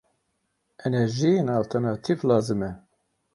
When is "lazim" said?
2.29-2.61